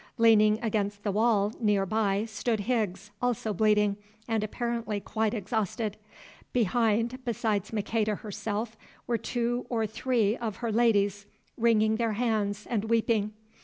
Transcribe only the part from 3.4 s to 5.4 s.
bleeding, and apparently quite